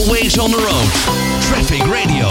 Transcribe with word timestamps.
Always 0.00 0.38
on 0.38 0.50
the 0.50 0.56
road. 0.56 0.90
Traffic 1.40 1.82
Radio. 1.82 2.28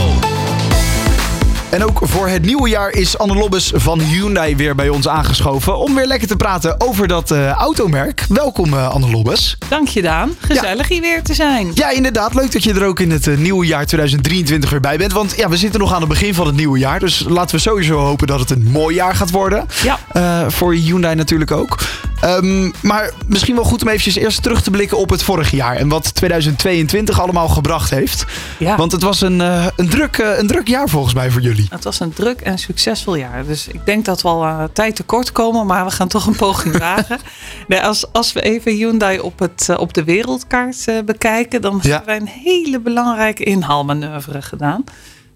En 1.70 1.84
ook 1.84 2.00
voor 2.02 2.28
het 2.28 2.46
nieuwe 2.46 2.70
jaar 2.70 2.92
is 2.92 3.18
Anne 3.18 3.34
Lobbes 3.34 3.72
van 3.76 4.00
Hyundai 4.00 4.56
weer 4.56 4.76
bij 4.76 4.90
ons 4.90 5.08
aangeschoven. 5.08 5.78
Om 5.78 5.96
weer 5.96 6.06
lekker 6.06 6.28
te 6.28 6.36
praten 6.36 6.82
over 6.82 7.08
dat 7.08 7.32
uh, 7.32 7.50
automerk. 7.50 8.26
Welkom 8.30 8.74
uh, 8.74 8.90
Anne 8.90 9.12
Lobbes. 9.12 9.58
Dank 9.68 9.88
je 9.88 10.02
Daan. 10.02 10.36
Gezellig 10.40 10.88
ja. 10.88 10.94
hier 10.94 11.02
weer 11.02 11.24
te 11.24 11.34
zijn. 11.34 11.72
Ja, 11.74 11.90
inderdaad. 11.90 12.34
Leuk 12.34 12.52
dat 12.52 12.64
je 12.64 12.74
er 12.74 12.86
ook 12.86 13.00
in 13.00 13.12
het 13.12 13.26
uh, 13.26 13.38
nieuwe 13.38 13.66
jaar 13.66 13.86
2023 13.86 14.70
weer 14.70 14.80
bij 14.80 14.98
bent. 14.98 15.12
Want 15.12 15.34
ja, 15.38 15.50
we 15.50 15.58
zitten 15.58 15.80
nog 15.80 15.94
aan 15.94 16.00
het 16.00 16.10
begin 16.10 16.34
van 16.34 16.48
het 16.48 16.56
nieuwe 16.56 16.80
jaar. 16.80 17.00
Dus 17.00 17.26
laten 17.28 17.56
we 17.56 17.62
sowieso 17.62 17.98
hopen 18.00 18.28
dat 18.28 18.40
het 18.40 18.50
een 18.50 18.64
mooi 18.64 18.96
jaar 18.96 19.16
gaat 19.16 19.32
worden. 19.32 19.66
Ja. 19.84 20.50
voor 20.50 20.74
Hyundai 20.74 21.16
natuurlijk 21.16 21.52
ook. 21.52 21.78
Um, 22.24 22.72
maar 22.82 23.14
misschien 23.28 23.56
wel 23.56 23.64
goed 23.64 23.82
om 23.82 23.88
eventjes 23.88 24.16
eerst 24.16 24.44
terug 24.44 24.62
te 24.62 24.72
blikken 24.72 24.98
op 24.98 25.10
het 25.10 25.24
vorige 25.24 25.56
jaar. 25.56 25.76
En 25.76 25.90
wat 25.90 26.16
2022 26.16 27.22
allemaal 27.22 27.48
gebracht 27.48 27.90
heeft. 27.90 28.26
Ja. 28.58 28.78
Want 28.78 28.92
het 28.92 29.02
was 29.02 29.22
een, 29.22 29.40
uh, 29.40 29.68
een, 29.76 29.90
druk, 29.90 30.18
uh, 30.18 30.38
een 30.38 30.48
druk 30.48 30.68
jaar 30.68 30.90
volgens 30.90 31.14
mij 31.14 31.32
voor 31.32 31.42
jullie. 31.42 31.68
Het 31.70 31.84
was 31.84 32.00
een 32.00 32.14
druk 32.14 32.42
en 32.42 32.58
succesvol 32.58 33.16
jaar. 33.16 33.46
Dus 33.46 33.68
ik 33.68 33.86
denk 33.86 34.06
dat 34.06 34.22
we 34.22 34.28
al 34.28 34.44
uh, 34.44 34.64
tijd 34.74 34.96
tekort 34.96 35.32
komen. 35.32 35.66
Maar 35.66 35.86
we 35.86 35.92
gaan 35.92 36.08
toch 36.08 36.26
een 36.26 36.36
poging 36.36 36.78
wagen. 36.88 37.20
Nee, 37.68 37.82
als, 37.82 38.12
als 38.12 38.34
we 38.34 38.42
even 38.42 38.72
Hyundai 38.72 39.20
op, 39.20 39.40
het, 39.40 39.78
op 39.78 39.94
de 39.94 40.04
wereldkaart 40.04 40.86
bekijken. 41.06 41.62
Dan 41.62 41.80
ja. 41.82 41.90
hebben 41.90 42.06
wij 42.08 42.20
een 42.20 42.44
hele 42.44 42.80
belangrijke 42.80 43.44
inhaalmanoeuvre 43.44 44.42
gedaan. 44.42 44.84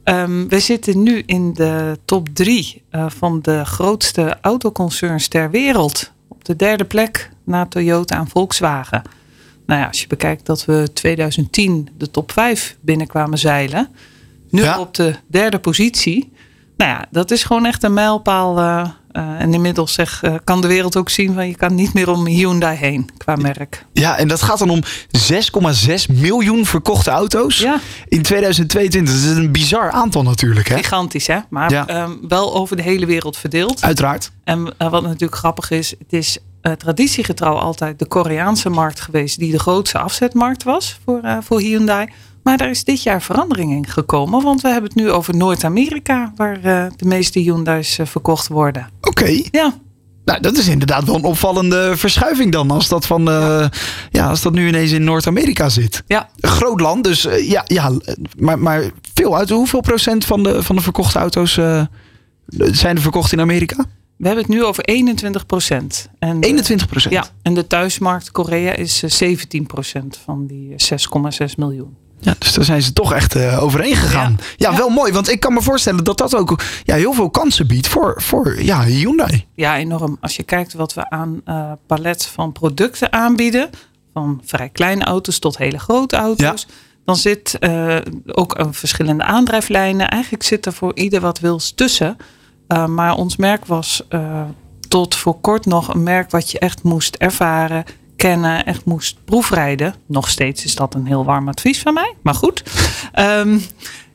Um, 0.04 0.50
we 0.50 0.59
zitten 0.59 1.04
nu 1.04 1.23
in 1.26 1.54
de 1.54 2.00
top 2.06 2.28
drie 2.34 2.84
van 3.08 3.40
de 3.42 3.66
grootste 3.66 4.38
autoconcerns 4.42 5.28
ter 5.28 5.52
wereld 5.52 6.12
op 6.34 6.46
de 6.46 6.55
derde 6.55 6.86
plek 6.86 7.30
na 7.44 7.66
Toyota 7.66 8.18
en 8.18 8.28
Volkswagen. 8.28 9.02
Nou 9.66 9.80
ja, 9.80 9.88
als 9.88 10.02
je 10.02 10.08
bekijkt 10.08 10.46
dat 10.46 10.66
we 10.66 10.90
2010 10.94 11.90
de 11.98 12.12
top 12.12 12.32
5 12.32 12.78
binnenkwamen 12.82 13.38
zeilen. 13.38 13.88
Nu 14.50 14.62
ja. 14.62 14.80
op 14.80 14.94
de 14.94 15.16
derde 15.28 15.59
positie. 15.59 16.31
Nou 16.78 16.92
ja, 16.92 17.06
dat 17.11 17.31
is 17.31 17.44
gewoon 17.44 17.66
echt 17.66 17.84
een 17.84 17.94
mijlpaal. 17.94 18.59
Uh, 19.14 19.42
en 19.42 19.53
inmiddels 19.53 19.94
zeg, 19.94 20.23
uh, 20.23 20.36
kan 20.44 20.61
de 20.61 20.67
wereld 20.67 20.97
ook 20.97 21.09
zien 21.09 21.33
van 21.33 21.47
je 21.47 21.56
kan 21.56 21.75
niet 21.75 21.94
meer 21.94 22.09
om 22.09 22.25
Hyundai 22.25 22.78
heen 22.78 23.09
qua 23.17 23.36
merk. 23.36 23.86
Ja, 23.92 24.17
en 24.17 24.28
dat 24.28 24.42
gaat 24.42 24.59
dan 24.59 24.70
om 24.70 24.83
6,6 25.17 26.14
miljoen 26.14 26.66
verkochte 26.66 27.09
auto's 27.09 27.58
ja. 27.58 27.80
in 28.08 28.22
2022. 28.22 29.14
Dat 29.14 29.23
is 29.23 29.38
een 29.38 29.52
bizar 29.52 29.92
aantal 29.92 30.23
natuurlijk. 30.23 30.67
Hè? 30.67 30.75
Gigantisch 30.75 31.28
hè, 31.28 31.39
maar 31.50 31.72
ja. 31.72 32.03
um, 32.03 32.20
wel 32.28 32.55
over 32.55 32.75
de 32.75 32.81
hele 32.81 33.05
wereld 33.05 33.38
verdeeld. 33.38 33.83
Uiteraard. 33.83 34.31
En 34.44 34.73
wat 34.78 35.03
natuurlijk 35.03 35.36
grappig 35.36 35.72
is, 35.72 35.89
het 35.89 36.14
is 36.14 36.38
traditiegetrouw 36.77 37.55
altijd 37.55 38.00
de 38.00 38.05
Koreaanse 38.05 38.70
markt 38.70 39.02
geweest 39.02 39.39
die 39.39 39.52
de 39.52 39.59
grootste 39.59 39.98
afzetmarkt 39.98 40.64
was 40.64 41.00
voor, 41.05 41.22
voor 41.42 41.59
Hyundai. 41.59 42.08
Maar 42.44 42.58
daar 42.58 42.69
is 42.69 42.83
dit 42.83 43.03
jaar 43.03 43.22
verandering 43.22 43.72
in 43.72 43.88
gekomen. 43.88 44.44
Want 44.44 44.61
we 44.61 44.67
hebben 44.67 44.89
het 44.89 44.99
nu 44.99 45.11
over 45.11 45.36
Noord-Amerika, 45.36 46.33
waar 46.36 46.58
uh, 46.58 46.86
de 46.95 47.05
meeste 47.05 47.39
Hyundai's 47.39 47.97
uh, 47.97 48.05
verkocht 48.05 48.47
worden. 48.47 48.89
Oké. 48.97 49.08
Okay. 49.08 49.47
Ja. 49.52 49.73
Nou, 50.25 50.39
dat 50.39 50.58
is 50.58 50.67
inderdaad 50.67 51.03
wel 51.03 51.16
een 51.16 51.23
opvallende 51.23 51.97
verschuiving 51.97 52.52
dan. 52.52 52.71
Als 52.71 52.88
dat, 52.88 53.05
van, 53.05 53.30
uh, 53.30 53.67
ja. 54.11 54.30
als 54.30 54.41
dat 54.41 54.53
nu 54.53 54.67
ineens 54.67 54.91
in 54.91 55.03
Noord-Amerika 55.03 55.69
zit. 55.69 56.03
Ja. 56.08 56.30
Groot 56.38 56.80
land, 56.80 57.03
dus 57.03 57.27
ja, 57.41 57.61
ja 57.66 57.91
maar, 58.38 58.59
maar 58.59 58.83
veel 59.14 59.38
uit. 59.38 59.49
Hoeveel 59.49 59.81
procent 59.81 60.25
van 60.25 60.44
de, 60.44 60.64
van 60.64 60.75
de 60.75 60.81
verkochte 60.81 61.19
auto's 61.19 61.53
zijn 62.55 62.95
er 62.95 63.02
verkocht 63.02 63.31
in 63.31 63.39
Amerika? 63.39 63.86
We 64.17 64.27
hebben 64.27 64.45
het 64.45 64.53
nu 64.53 64.64
over 64.64 64.83
21 64.83 65.45
procent. 65.45 66.09
21 66.19 66.88
procent? 66.88 67.14
Ja, 67.14 67.25
en 67.41 67.53
de 67.53 67.67
thuismarkt 67.67 68.31
Korea 68.31 68.73
is 68.73 68.97
17 68.99 69.66
procent 69.66 70.17
van 70.17 70.47
die 70.47 70.69
6,6 70.71 71.55
miljoen. 71.58 71.97
Ja, 72.24 72.36
dus 72.38 72.54
daar 72.54 72.64
zijn 72.64 72.82
ze 72.82 72.94
toch 72.94 73.14
echt 73.14 73.36
uh, 73.36 73.64
overheen 73.64 73.96
gegaan. 73.96 74.40
Ja. 74.58 74.76
Wel 74.76 74.90
mooi. 74.90 75.12
Want 75.12 75.30
ik 75.30 75.40
kan 75.40 75.54
me 75.54 75.62
voorstellen 75.62 76.04
dat 76.04 76.18
dat 76.18 76.36
ook 76.36 76.62
ja, 76.84 76.96
heel 76.96 77.14
veel 77.14 77.30
kansen 77.30 77.68
biedt 77.68 77.88
voor, 77.88 78.22
voor 78.22 78.62
ja, 78.62 78.84
Hyundai. 78.84 79.45
Ja, 79.56 79.78
enorm. 79.78 80.17
Als 80.22 80.36
je 80.36 80.44
kijkt 80.44 80.73
wat 80.73 80.94
we 80.94 81.10
aan 81.10 81.42
uh, 81.45 81.72
palet 81.88 82.26
van 82.26 82.52
producten 82.52 83.14
aanbieden. 83.14 83.70
Van 84.14 84.42
vrij 84.45 84.70
kleine 84.70 85.04
auto's 85.04 85.39
tot 85.39 85.58
hele 85.58 85.80
grote 85.80 86.16
auto's. 86.16 86.66
Ja. 86.67 86.73
Dan 87.06 87.16
zit 87.16 87.58
uh, 87.60 87.98
ook 88.26 88.58
een 88.58 88.73
verschillende 88.73 89.23
aandrijflijnen. 89.23 90.10
Eigenlijk 90.10 90.44
zit 90.44 90.66
er 90.66 90.73
voor 90.73 90.95
ieder 90.95 91.22
wat 91.22 91.39
wils 91.39 91.72
tussen. 91.76 92.17
maar 92.88 93.16
ons 93.16 93.36
merk 93.36 93.66
was 93.66 94.04
tot 94.88 95.16
voor 95.16 95.39
kort 95.42 95.66
nog 95.66 95.94
een 95.94 96.04
merk 96.04 96.32
wat 96.32 96.52
je 96.52 96.60
echt 96.60 96.83
moest 96.83 97.16
ervaren 97.16 97.83
kennen, 98.30 98.66
echt 98.66 98.86
moest 98.86 99.17
proefrijden. 99.26 99.95
Nog 100.06 100.30
steeds 100.30 100.66
is 100.66 100.76
dat 100.76 100.94
een 100.94 101.06
heel 101.06 101.26
warm 101.26 101.48
advies 101.48 101.82
van 101.82 101.94
mij, 101.94 102.14
maar 102.22 102.36
goed. 102.36 102.64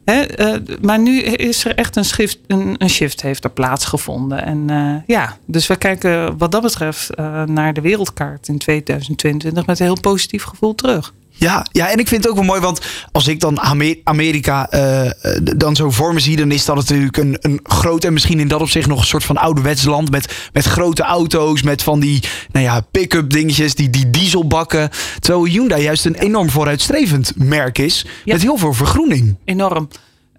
He, 0.09 0.41
uh, 0.41 0.77
maar 0.81 0.99
nu 0.99 1.21
is 1.21 1.65
er 1.65 1.75
echt 1.75 1.97
een, 1.97 2.05
shift, 2.05 2.39
een, 2.47 2.75
een 2.79 2.91
shift 2.91 3.23
heeft 3.23 3.45
er 3.45 3.51
plaatsgevonden. 3.51 4.45
En 4.45 4.71
uh, 4.71 4.95
ja, 5.07 5.37
dus 5.47 5.67
we 5.67 5.77
kijken 5.77 6.39
wat 6.39 6.53
dat 6.53 6.63
betreft 6.63 7.11
uh, 7.19 7.43
naar 7.43 7.73
de 7.73 7.81
wereldkaart 7.81 8.49
in 8.49 8.59
2022 8.59 9.67
met 9.67 9.81
een 9.81 9.87
heel 9.87 10.01
positief 10.01 10.43
gevoel 10.43 10.75
terug. 10.75 11.15
Ja, 11.38 11.66
ja, 11.72 11.91
en 11.91 11.99
ik 11.99 12.09
vind 12.09 12.22
het 12.22 12.31
ook 12.31 12.38
wel 12.38 12.47
mooi, 12.47 12.60
want 12.60 12.81
als 13.12 13.28
ik 13.28 13.41
dan 13.41 13.60
Amerika 14.04 14.69
uh, 14.75 15.10
dan 15.56 15.76
zo 15.76 15.91
voor 15.91 16.15
me 16.15 16.21
zie, 16.21 16.37
dan 16.37 16.50
is 16.50 16.65
dat 16.65 16.76
natuurlijk 16.76 17.16
een, 17.16 17.37
een 17.41 17.60
groot 17.62 18.04
en 18.04 18.12
misschien 18.12 18.41
in 18.41 18.49
dat 18.49 18.60
opzicht 18.60 18.88
nog 18.88 19.00
een 19.00 19.06
soort 19.06 19.25
van 19.25 19.37
ouderwets 19.37 19.84
land 19.84 20.10
met, 20.10 20.49
met 20.53 20.65
grote 20.65 21.03
auto's, 21.03 21.62
met 21.62 21.82
van 21.82 22.00
die 22.00 22.22
nou 22.53 22.65
ja, 22.65 22.81
pick-up 22.81 23.31
dingetjes, 23.31 23.75
die, 23.75 23.91
die 23.91 24.10
dieselbakken. 24.10 24.91
Terwijl 25.21 25.44
Hyundai 25.44 25.82
juist 25.82 26.04
een 26.04 26.15
enorm 26.15 26.50
vooruitstrevend 26.50 27.32
merk 27.37 27.78
is, 27.78 28.06
ja. 28.25 28.32
met 28.32 28.43
heel 28.43 28.56
veel 28.56 28.72
vergroening. 28.72 29.37
Enorm. 29.44 29.88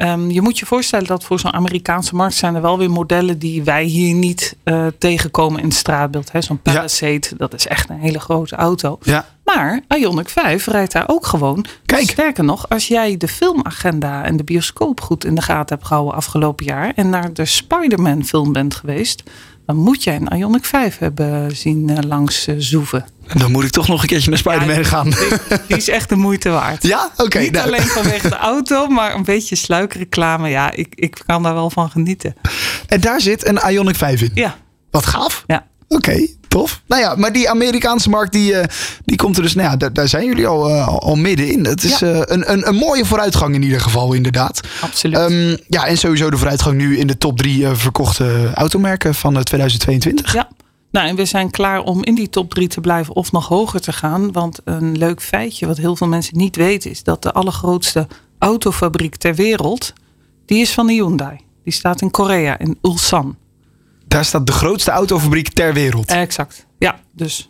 Um, 0.01 0.31
je 0.31 0.41
moet 0.41 0.59
je 0.59 0.65
voorstellen 0.65 1.07
dat 1.07 1.23
voor 1.23 1.39
zo'n 1.39 1.53
Amerikaanse 1.53 2.15
markt 2.15 2.35
zijn 2.35 2.55
er 2.55 2.61
wel 2.61 2.77
weer 2.77 2.91
modellen 2.91 3.39
die 3.39 3.63
wij 3.63 3.83
hier 3.83 4.13
niet 4.13 4.55
uh, 4.63 4.87
tegenkomen 4.97 5.59
in 5.59 5.67
het 5.67 5.75
straatbeeld. 5.75 6.31
Zo'n 6.39 6.61
Palisade, 6.61 7.27
ja. 7.29 7.37
dat 7.37 7.53
is 7.53 7.67
echt 7.67 7.89
een 7.89 7.99
hele 7.99 8.19
grote 8.19 8.55
auto. 8.55 8.97
Ja. 9.01 9.25
Maar 9.45 9.81
Ioniq 9.97 10.31
5 10.31 10.67
rijdt 10.67 10.91
daar 10.91 11.07
ook 11.07 11.25
gewoon. 11.25 11.65
Kijk. 11.85 12.09
Sterker 12.09 12.43
nog, 12.43 12.69
als 12.69 12.87
jij 12.87 13.17
de 13.17 13.27
filmagenda 13.27 14.23
en 14.23 14.37
de 14.37 14.43
bioscoop 14.43 15.01
goed 15.01 15.25
in 15.25 15.35
de 15.35 15.41
gaten 15.41 15.75
hebt 15.75 15.87
gehouden 15.87 16.15
afgelopen 16.15 16.65
jaar 16.65 16.91
en 16.95 17.09
naar 17.09 17.33
de 17.33 17.45
Spider-Man 17.45 18.25
film 18.25 18.53
bent 18.53 18.75
geweest, 18.75 19.23
dan 19.65 19.75
moet 19.75 20.03
jij 20.03 20.15
een 20.21 20.43
Ioniq 20.43 20.65
5 20.65 20.97
hebben 20.97 21.55
zien 21.55 21.89
uh, 21.89 21.97
langs 22.07 22.47
uh, 22.47 22.55
zoeven. 22.57 23.05
Dan 23.37 23.51
moet 23.51 23.63
ik 23.63 23.71
toch 23.71 23.87
nog 23.87 24.01
een 24.01 24.07
keertje 24.07 24.29
naar 24.29 24.39
Spider-Man 24.39 24.75
ja, 24.75 24.83
gaan. 24.83 25.09
Die, 25.09 25.17
die, 25.67 25.77
is 25.77 25.89
echt 25.89 26.09
de 26.09 26.15
moeite 26.15 26.49
waard. 26.49 26.83
Ja, 26.83 27.09
oké. 27.11 27.23
Okay, 27.23 27.41
Niet 27.41 27.51
nou. 27.51 27.67
alleen 27.67 27.87
vanwege 27.87 28.29
de 28.29 28.37
auto, 28.37 28.87
maar 28.87 29.15
een 29.15 29.23
beetje 29.23 29.55
sluikreclame. 29.55 30.49
Ja, 30.49 30.71
ik, 30.71 30.87
ik 30.95 31.21
kan 31.25 31.43
daar 31.43 31.53
wel 31.53 31.69
van 31.69 31.91
genieten. 31.91 32.35
En 32.87 33.01
daar 33.01 33.21
zit 33.21 33.47
een 33.47 33.59
Ioniq 33.59 33.97
5 33.97 34.21
in? 34.21 34.31
Ja. 34.33 34.55
Wat 34.91 35.05
gaaf. 35.05 35.43
Ja. 35.47 35.67
Oké, 35.87 36.09
okay, 36.09 36.35
tof. 36.47 36.81
Nou 36.87 37.01
ja, 37.01 37.15
maar 37.15 37.33
die 37.33 37.49
Amerikaanse 37.49 38.09
markt, 38.09 38.31
die, 38.31 38.51
uh, 38.51 38.63
die 39.05 39.17
komt 39.17 39.37
er 39.37 39.43
dus, 39.43 39.55
nou 39.55 39.69
ja, 39.69 39.77
daar, 39.77 39.93
daar 39.93 40.07
zijn 40.07 40.25
jullie 40.25 40.47
al, 40.47 40.69
uh, 40.69 40.87
al 40.87 41.15
middenin. 41.15 41.65
Het 41.65 41.83
is 41.83 41.99
ja. 41.99 42.11
uh, 42.11 42.21
een, 42.25 42.51
een, 42.51 42.67
een 42.67 42.75
mooie 42.75 43.05
vooruitgang 43.05 43.55
in 43.55 43.63
ieder 43.63 43.81
geval, 43.81 44.13
inderdaad. 44.13 44.61
Absoluut. 44.81 45.17
Um, 45.17 45.57
ja, 45.67 45.85
en 45.85 45.97
sowieso 45.97 46.29
de 46.29 46.37
vooruitgang 46.37 46.77
nu 46.77 46.97
in 46.97 47.07
de 47.07 47.17
top 47.17 47.37
drie 47.37 47.67
verkochte 47.67 48.51
automerken 48.53 49.15
van 49.15 49.43
2022. 49.43 50.33
Ja. 50.33 50.49
Nou, 50.91 51.07
en 51.07 51.15
we 51.15 51.25
zijn 51.25 51.51
klaar 51.51 51.81
om 51.81 52.03
in 52.03 52.15
die 52.15 52.29
top 52.29 52.53
3 52.53 52.67
te 52.67 52.81
blijven 52.81 53.15
of 53.15 53.31
nog 53.31 53.47
hoger 53.47 53.81
te 53.81 53.93
gaan. 53.93 54.31
Want 54.31 54.59
een 54.63 54.97
leuk 54.97 55.21
feitje, 55.21 55.67
wat 55.67 55.77
heel 55.77 55.95
veel 55.95 56.07
mensen 56.07 56.37
niet 56.37 56.55
weten, 56.55 56.91
is 56.91 57.03
dat 57.03 57.23
de 57.23 57.31
allergrootste 57.31 58.07
autofabriek 58.39 59.15
ter 59.15 59.35
wereld, 59.35 59.93
die 60.45 60.61
is 60.61 60.71
van 60.71 60.87
de 60.87 60.93
Hyundai. 60.93 61.39
Die 61.63 61.73
staat 61.73 62.01
in 62.01 62.11
Korea, 62.11 62.59
in 62.59 62.77
Ulsan. 62.81 63.37
Daar 64.07 64.25
staat 64.25 64.45
de 64.45 64.51
grootste 64.51 64.91
autofabriek 64.91 65.49
ter 65.49 65.73
wereld. 65.73 66.11
Exact. 66.11 66.65
Ja, 66.77 66.99
dus 67.13 67.49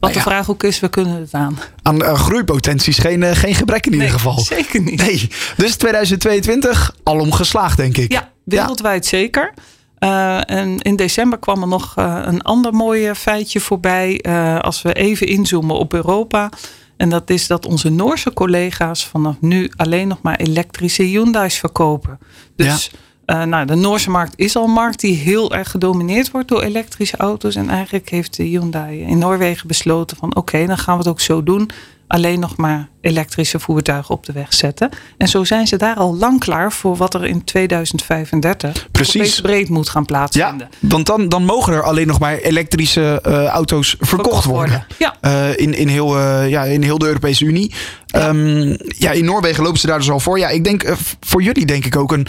wat 0.00 0.10
Nou 0.10 0.12
ja. 0.12 0.18
de 0.18 0.30
vraag 0.30 0.50
ook 0.50 0.62
is, 0.62 0.80
we 0.80 0.88
kunnen 0.88 1.20
het 1.20 1.34
aan. 1.34 1.58
Aan 1.82 2.02
uh, 2.02 2.14
groeipotenties 2.14 2.98
geen, 2.98 3.22
uh, 3.22 3.30
geen 3.30 3.54
gebrek 3.54 3.84
in 3.84 3.90
nee, 3.90 4.00
ieder 4.00 4.14
geval. 4.14 4.40
Zeker 4.40 4.80
niet. 4.80 5.00
Nee, 5.06 5.28
dus 5.56 5.76
2022 5.76 6.94
alom 7.02 7.32
geslaagd, 7.32 7.76
denk 7.76 7.96
ik. 7.96 8.12
Ja, 8.12 8.32
wereldwijd 8.44 9.04
ja. 9.04 9.18
zeker. 9.18 9.54
Uh, 10.00 10.50
en 10.50 10.78
in 10.78 10.96
december 10.96 11.38
kwam 11.38 11.62
er 11.62 11.68
nog 11.68 11.94
uh, 11.98 12.20
een 12.24 12.42
ander 12.42 12.74
mooi 12.74 13.14
feitje 13.14 13.60
voorbij. 13.60 14.24
Uh, 14.26 14.58
als 14.58 14.82
we 14.82 14.92
even 14.92 15.26
inzoomen 15.26 15.76
op 15.76 15.92
Europa. 15.92 16.50
En 16.96 17.08
dat 17.08 17.30
is 17.30 17.46
dat 17.46 17.66
onze 17.66 17.88
Noorse 17.88 18.32
collega's 18.32 19.06
vanaf 19.06 19.36
nu 19.40 19.70
alleen 19.76 20.08
nog 20.08 20.22
maar 20.22 20.36
elektrische 20.36 21.02
Hyundai's 21.02 21.58
verkopen. 21.58 22.18
Dus 22.56 22.90
ja. 22.92 22.98
Nou, 23.34 23.66
de 23.66 23.74
Noorse 23.74 24.10
markt 24.10 24.32
is 24.36 24.56
al 24.56 24.64
een 24.64 24.70
markt 24.70 25.00
die 25.00 25.16
heel 25.16 25.54
erg 25.54 25.70
gedomineerd 25.70 26.30
wordt 26.30 26.48
door 26.48 26.62
elektrische 26.62 27.16
auto's. 27.16 27.54
En 27.54 27.68
eigenlijk 27.68 28.08
heeft 28.08 28.36
de 28.36 28.42
Hyundai 28.42 29.00
in 29.00 29.18
Noorwegen 29.18 29.68
besloten 29.68 30.16
van 30.16 30.28
oké, 30.28 30.38
okay, 30.38 30.66
dan 30.66 30.78
gaan 30.78 30.94
we 30.94 31.00
het 31.00 31.10
ook 31.10 31.20
zo 31.20 31.42
doen. 31.42 31.70
alleen 32.06 32.40
nog 32.40 32.56
maar 32.56 32.88
elektrische 33.00 33.60
voertuigen 33.60 34.14
op 34.14 34.26
de 34.26 34.32
weg 34.32 34.54
zetten. 34.54 34.90
En 35.16 35.28
zo 35.28 35.44
zijn 35.44 35.66
ze 35.66 35.76
daar 35.76 35.96
al 35.96 36.16
lang 36.16 36.40
klaar 36.40 36.72
voor 36.72 36.96
wat 36.96 37.14
er 37.14 37.24
in 37.24 37.44
2035 37.44 38.88
Precies. 38.92 39.40
breed 39.40 39.68
moet 39.68 39.88
gaan 39.88 40.04
plaatsvinden. 40.04 40.68
Ja, 40.70 40.88
want 40.88 41.06
dan, 41.06 41.28
dan 41.28 41.44
mogen 41.44 41.72
er 41.72 41.82
alleen 41.82 42.06
nog 42.06 42.18
maar 42.18 42.36
elektrische 42.36 43.22
uh, 43.26 43.46
auto's 43.46 43.96
verkocht, 44.00 44.44
worden. 44.44 44.86
Ja. 44.98 45.14
Uh, 45.22 45.58
in, 45.58 45.74
in, 45.74 45.88
heel, 45.88 46.18
ja, 46.46 46.64
in 46.64 46.82
heel 46.82 46.98
de 46.98 47.06
Europese 47.06 47.44
Unie. 47.44 47.74
Ja. 48.06 48.28
Um, 48.28 48.76
ja, 48.98 49.10
in 49.10 49.24
Noorwegen 49.24 49.62
lopen 49.62 49.78
ze 49.80 49.86
daar 49.86 49.98
dus 49.98 50.10
al 50.10 50.20
voor. 50.20 50.38
Ja, 50.38 50.48
ik 50.48 50.64
denk 50.64 50.96
voor 51.20 51.42
jullie 51.42 51.66
denk 51.66 51.84
ik 51.84 51.96
ook 51.96 52.12
een 52.12 52.26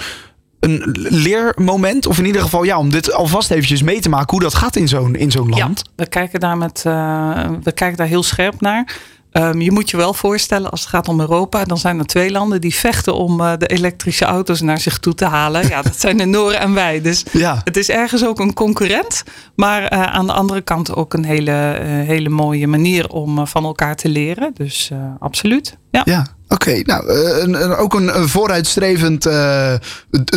een 0.61 0.81
leermoment. 1.09 2.05
Of 2.05 2.17
in 2.17 2.25
ieder 2.25 2.41
geval 2.41 2.63
ja, 2.63 2.77
om 2.77 2.89
dit 2.89 3.13
alvast 3.13 3.51
eventjes 3.51 3.81
mee 3.81 4.01
te 4.01 4.09
maken 4.09 4.31
hoe 4.31 4.39
dat 4.39 4.53
gaat 4.53 4.75
in 4.75 4.87
zo'n 4.87 5.15
in 5.15 5.31
zo'n 5.31 5.49
land. 5.49 5.81
Ja, 5.85 5.91
we 5.95 6.09
kijken 6.09 6.39
daar 6.39 6.57
met 6.57 6.83
uh, 6.87 7.49
we 7.63 7.71
kijken 7.71 7.97
daar 7.97 8.07
heel 8.07 8.23
scherp 8.23 8.61
naar. 8.61 8.95
Um, 9.31 9.61
je 9.61 9.71
moet 9.71 9.89
je 9.89 9.97
wel 9.97 10.13
voorstellen, 10.13 10.71
als 10.71 10.79
het 10.79 10.89
gaat 10.89 11.07
om 11.07 11.19
Europa, 11.19 11.65
dan 11.65 11.77
zijn 11.77 11.99
er 11.99 12.05
twee 12.05 12.31
landen 12.31 12.61
die 12.61 12.75
vechten 12.75 13.15
om 13.15 13.41
uh, 13.41 13.53
de 13.57 13.67
elektrische 13.67 14.25
auto's 14.25 14.61
naar 14.61 14.79
zich 14.79 14.99
toe 14.99 15.13
te 15.13 15.25
halen. 15.25 15.67
Ja, 15.67 15.81
dat 15.81 15.99
zijn 15.99 16.17
de 16.17 16.25
Noren 16.25 16.59
en 16.59 16.73
wij. 16.73 17.01
Dus 17.01 17.25
ja. 17.31 17.61
het 17.63 17.77
is 17.77 17.89
ergens 17.89 18.25
ook 18.25 18.39
een 18.39 18.53
concurrent, 18.53 19.23
maar 19.55 19.93
uh, 19.93 20.03
aan 20.03 20.27
de 20.27 20.33
andere 20.33 20.61
kant 20.61 20.95
ook 20.95 21.13
een 21.13 21.25
hele, 21.25 21.79
uh, 21.81 21.85
hele 22.07 22.29
mooie 22.29 22.67
manier 22.67 23.09
om 23.09 23.47
van 23.47 23.63
elkaar 23.63 23.95
te 23.95 24.09
leren. 24.09 24.51
Dus 24.53 24.91
absoluut. 25.19 25.77
Ja. 25.91 26.01
ja. 26.05 26.25
Oké, 26.47 26.69
okay, 26.69 26.81
nou, 26.81 27.09
een, 27.09 27.63
een, 27.63 27.75
ook 27.75 27.93
een, 27.93 28.17
een 28.17 28.27
vooruitstrevend 28.27 29.25
uh, 29.25 29.73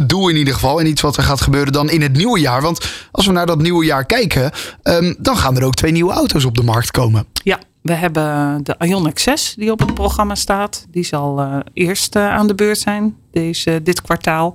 doel 0.06 0.28
in 0.28 0.36
ieder 0.36 0.54
geval. 0.54 0.80
En 0.80 0.86
iets 0.86 1.00
wat 1.00 1.16
er 1.16 1.22
gaat 1.22 1.40
gebeuren 1.40 1.72
dan 1.72 1.90
in 1.90 2.02
het 2.02 2.12
nieuwe 2.12 2.40
jaar. 2.40 2.62
Want 2.62 3.08
als 3.12 3.26
we 3.26 3.32
naar 3.32 3.46
dat 3.46 3.62
nieuwe 3.62 3.84
jaar 3.84 4.06
kijken, 4.06 4.50
um, 4.82 5.16
dan 5.18 5.36
gaan 5.36 5.56
er 5.56 5.64
ook 5.64 5.74
twee 5.74 5.92
nieuwe 5.92 6.12
auto's 6.12 6.44
op 6.44 6.56
de 6.56 6.62
markt 6.62 6.90
komen. 6.90 7.26
Ja, 7.42 7.58
we 7.84 7.92
hebben 7.92 8.64
de 8.64 8.76
Ioniq 8.86 9.20
6 9.20 9.54
die 9.58 9.72
op 9.72 9.78
het 9.78 9.94
programma 9.94 10.34
staat. 10.34 10.86
Die 10.90 11.04
zal 11.04 11.40
uh, 11.40 11.56
eerst 11.72 12.16
uh, 12.16 12.30
aan 12.30 12.46
de 12.46 12.54
beurt 12.54 12.78
zijn 12.78 13.16
deze, 13.30 13.80
dit 13.82 14.02
kwartaal. 14.02 14.54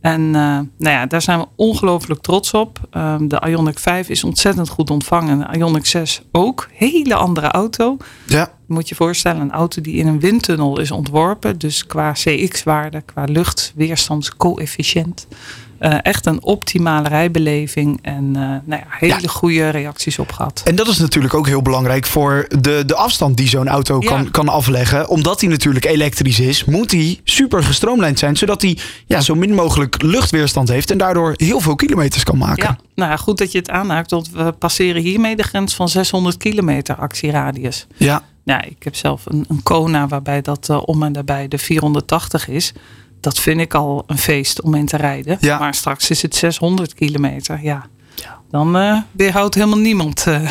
En 0.00 0.20
uh, 0.20 0.32
nou 0.32 0.68
ja, 0.78 1.06
daar 1.06 1.22
zijn 1.22 1.38
we 1.38 1.46
ongelooflijk 1.56 2.20
trots 2.20 2.52
op. 2.52 2.80
Um, 2.96 3.28
de 3.28 3.42
Ioniq 3.48 3.80
5 3.80 4.08
is 4.08 4.24
ontzettend 4.24 4.68
goed 4.68 4.90
ontvangen. 4.90 5.38
De 5.38 5.58
Ioniq 5.58 5.86
6 5.86 6.22
ook. 6.30 6.68
Hele 6.72 7.14
andere 7.14 7.48
auto. 7.48 7.96
Ja. 8.26 8.52
Moet 8.66 8.88
je 8.88 8.94
voorstellen, 8.94 9.40
een 9.40 9.52
auto 9.52 9.80
die 9.80 9.96
in 9.96 10.06
een 10.06 10.20
windtunnel 10.20 10.80
is 10.80 10.90
ontworpen. 10.90 11.58
Dus 11.58 11.86
qua 11.86 12.12
CX-waarde, 12.12 13.00
qua 13.00 13.24
luchtweerstandscoëfficiënt. 13.24 15.26
Uh, 15.82 15.94
echt 16.02 16.26
een 16.26 16.42
optimale 16.42 17.08
rijbeleving 17.08 17.98
en 18.02 18.24
uh, 18.24 18.32
nou 18.34 18.60
ja, 18.66 18.84
hele 18.88 19.18
ja. 19.20 19.28
goede 19.28 19.68
reacties 19.68 20.18
op 20.18 20.32
gehad. 20.32 20.62
En 20.64 20.76
dat 20.76 20.88
is 20.88 20.98
natuurlijk 20.98 21.34
ook 21.34 21.46
heel 21.46 21.62
belangrijk 21.62 22.06
voor 22.06 22.46
de, 22.60 22.82
de 22.86 22.94
afstand 22.94 23.36
die 23.36 23.48
zo'n 23.48 23.68
auto 23.68 23.96
ja. 24.00 24.08
kan, 24.08 24.30
kan 24.30 24.48
afleggen. 24.48 25.08
Omdat 25.08 25.40
hij 25.40 25.50
natuurlijk 25.50 25.84
elektrisch 25.84 26.40
is, 26.40 26.64
moet 26.64 26.90
hij 26.90 27.20
super 27.24 27.62
gestroomlijnd 27.62 28.18
zijn. 28.18 28.36
Zodat 28.36 28.62
hij 28.62 28.78
ja, 29.06 29.20
zo 29.20 29.34
min 29.34 29.54
mogelijk 29.54 30.02
luchtweerstand 30.02 30.68
heeft 30.68 30.90
en 30.90 30.98
daardoor 30.98 31.32
heel 31.36 31.60
veel 31.60 31.74
kilometers 31.74 32.24
kan 32.24 32.38
maken. 32.38 32.64
Ja, 32.64 32.78
nou 32.94 33.10
ja, 33.10 33.16
goed 33.16 33.38
dat 33.38 33.52
je 33.52 33.58
het 33.58 33.70
aanhaakt, 33.70 34.10
want 34.10 34.30
we 34.30 34.52
passeren 34.52 35.02
hiermee 35.02 35.36
de 35.36 35.42
grens 35.42 35.74
van 35.74 35.88
600 35.88 36.36
kilometer 36.36 36.94
actieradius. 36.94 37.86
Ja. 37.96 38.22
Ja, 38.44 38.62
ik 38.62 38.82
heb 38.82 38.96
zelf 38.96 39.22
een, 39.26 39.44
een 39.48 39.62
Kona 39.62 40.08
waarbij 40.08 40.40
dat 40.40 40.68
uh, 40.70 40.82
om 40.84 41.02
en 41.02 41.12
daarbij 41.12 41.48
de 41.48 41.58
480 41.58 42.48
is 42.48 42.72
dat 43.22 43.38
vind 43.38 43.60
ik 43.60 43.74
al 43.74 44.04
een 44.06 44.18
feest 44.18 44.62
om 44.62 44.74
in 44.74 44.86
te 44.86 44.96
rijden. 44.96 45.36
Ja. 45.40 45.58
Maar 45.58 45.74
straks 45.74 46.10
is 46.10 46.22
het 46.22 46.36
600 46.36 46.94
kilometer. 46.94 47.58
Ja. 47.62 47.86
Dan 48.50 48.76
uh, 48.76 48.98
weerhoudt 49.12 49.54
helemaal 49.54 49.78
niemand. 49.78 50.24
Uh. 50.28 50.50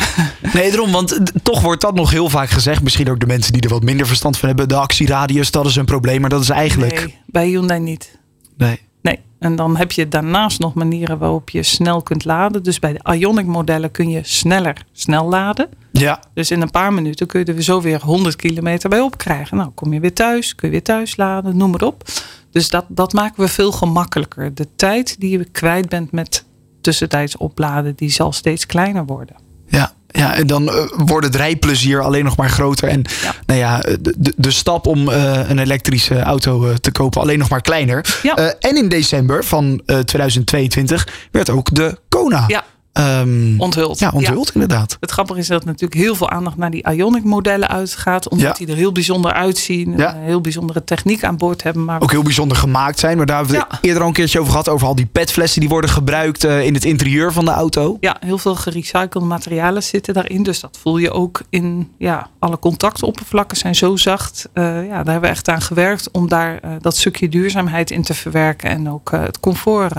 Nee, 0.52 0.70
daarom. 0.70 0.92
Want 0.92 1.20
toch 1.42 1.60
wordt 1.60 1.80
dat 1.80 1.94
nog 1.94 2.10
heel 2.10 2.28
vaak 2.28 2.50
gezegd. 2.50 2.82
Misschien 2.82 3.10
ook 3.10 3.20
de 3.20 3.26
mensen 3.26 3.52
die 3.52 3.62
er 3.62 3.68
wat 3.68 3.82
minder 3.82 4.06
verstand 4.06 4.38
van 4.38 4.48
hebben. 4.48 4.68
De 4.68 4.76
actieradius, 4.76 5.50
dat 5.50 5.66
is 5.66 5.76
een 5.76 5.84
probleem. 5.84 6.20
Maar 6.20 6.30
dat 6.30 6.42
is 6.42 6.48
eigenlijk... 6.48 6.94
Nee, 6.94 7.18
bij 7.26 7.46
Hyundai 7.46 7.80
niet. 7.80 8.18
Nee. 8.56 8.80
Nee. 9.02 9.18
En 9.38 9.56
dan 9.56 9.76
heb 9.76 9.92
je 9.92 10.08
daarnaast 10.08 10.58
nog 10.58 10.74
manieren 10.74 11.18
waarop 11.18 11.50
je 11.50 11.62
snel 11.62 12.02
kunt 12.02 12.24
laden. 12.24 12.62
Dus 12.62 12.78
bij 12.78 12.92
de 12.92 13.14
Ionic 13.14 13.46
modellen 13.46 13.90
kun 13.90 14.08
je 14.08 14.20
sneller 14.22 14.84
snel 14.92 15.28
laden. 15.28 15.68
Ja. 15.92 16.20
Dus 16.34 16.50
in 16.50 16.60
een 16.60 16.70
paar 16.70 16.92
minuten 16.92 17.26
kun 17.26 17.40
je 17.44 17.52
er 17.52 17.62
zo 17.62 17.80
weer 17.80 18.00
100 18.02 18.36
kilometer 18.36 18.88
bij 18.88 19.00
opkrijgen. 19.00 19.56
Nou, 19.56 19.70
kom 19.70 19.92
je 19.92 20.00
weer 20.00 20.14
thuis, 20.14 20.54
kun 20.54 20.68
je 20.68 20.72
weer 20.72 20.82
thuis 20.82 21.16
laden, 21.16 21.56
noem 21.56 21.70
maar 21.70 21.82
op. 21.82 22.04
Dus 22.52 22.68
dat, 22.68 22.84
dat 22.88 23.12
maken 23.12 23.42
we 23.42 23.48
veel 23.48 23.72
gemakkelijker. 23.72 24.54
De 24.54 24.66
tijd 24.76 25.20
die 25.20 25.38
je 25.38 25.44
kwijt 25.44 25.88
bent 25.88 26.12
met 26.12 26.44
tussentijds 26.80 27.36
opladen, 27.36 27.94
die 27.94 28.10
zal 28.10 28.32
steeds 28.32 28.66
kleiner 28.66 29.04
worden. 29.04 29.36
Ja, 29.66 29.92
ja 30.06 30.34
en 30.34 30.46
dan 30.46 30.62
uh, 30.62 30.84
wordt 30.96 31.26
het 31.26 31.36
rijplezier 31.36 32.00
alleen 32.00 32.24
nog 32.24 32.36
maar 32.36 32.50
groter. 32.50 32.88
En 32.88 33.04
ja. 33.22 33.34
nou 33.46 33.58
ja, 33.58 33.78
de, 34.00 34.32
de 34.36 34.50
stap 34.50 34.86
om 34.86 35.08
uh, 35.08 35.48
een 35.48 35.58
elektrische 35.58 36.20
auto 36.20 36.68
uh, 36.68 36.74
te 36.74 36.92
kopen 36.92 37.20
alleen 37.20 37.38
nog 37.38 37.48
maar 37.48 37.60
kleiner. 37.60 38.18
Ja. 38.22 38.34
en 38.60 38.76
in 38.76 38.88
december 38.88 39.44
van 39.44 39.82
2022 40.04 41.08
werd 41.30 41.50
ook 41.50 41.74
de 41.74 41.98
Kona 42.08 42.44
ja. 42.46 42.64
Um, 42.92 43.60
onthuld. 43.60 43.98
Ja, 43.98 44.10
onthuld 44.14 44.46
ja. 44.46 44.52
inderdaad. 44.54 44.96
Het 45.00 45.10
grappige 45.10 45.38
is 45.38 45.46
dat 45.46 45.64
natuurlijk 45.64 46.00
heel 46.00 46.14
veel 46.14 46.30
aandacht 46.30 46.56
naar 46.56 46.70
die 46.70 46.90
Ionic 46.90 47.24
modellen 47.24 47.68
uitgaat. 47.68 48.28
Omdat 48.28 48.46
ja. 48.46 48.52
die 48.52 48.66
er 48.66 48.76
heel 48.76 48.92
bijzonder 48.92 49.32
uitzien. 49.32 49.96
Ja. 49.96 50.16
Heel 50.16 50.40
bijzondere 50.40 50.84
techniek 50.84 51.24
aan 51.24 51.36
boord 51.36 51.62
hebben. 51.62 51.84
Maar 51.84 52.02
ook 52.02 52.10
heel 52.10 52.22
bijzonder 52.22 52.56
gemaakt 52.56 52.98
zijn. 52.98 53.16
Maar 53.16 53.26
daar 53.26 53.36
hebben 53.36 53.56
we 53.56 53.76
eerder 53.80 54.02
al 54.02 54.08
een 54.08 54.14
keertje 54.14 54.38
over 54.38 54.50
gehad. 54.50 54.68
Over 54.68 54.86
al 54.86 54.94
die 54.94 55.06
petflessen 55.06 55.60
die 55.60 55.68
worden 55.68 55.90
gebruikt 55.90 56.44
uh, 56.44 56.64
in 56.64 56.74
het 56.74 56.84
interieur 56.84 57.32
van 57.32 57.44
de 57.44 57.50
auto. 57.50 57.96
ja, 58.00 58.16
heel 58.20 58.38
veel 58.38 58.54
gerecyclede 58.54 59.26
materialen 59.26 59.82
zitten 59.82 60.14
daarin. 60.14 60.42
Dus 60.42 60.60
dat 60.60 60.78
voel 60.80 60.98
je 60.98 61.10
ook 61.10 61.42
in 61.48 61.92
ja, 61.98 62.28
alle 62.38 62.58
contactoppervlakken 62.58 63.56
zijn 63.56 63.74
zo 63.74 63.96
zacht. 63.96 64.48
Uh, 64.54 64.64
ja, 64.64 65.02
daar 65.02 65.12
hebben 65.12 65.20
we 65.20 65.26
echt 65.26 65.48
aan 65.48 65.62
gewerkt 65.62 66.10
om 66.10 66.28
daar 66.28 66.60
uh, 66.64 66.70
dat 66.80 66.96
stukje 66.96 67.28
duurzaamheid 67.28 67.90
in 67.90 68.02
te 68.02 68.14
verwerken. 68.14 68.70
En 68.70 68.90
ook 68.90 69.10
het 69.10 69.40
comfort 69.40 69.92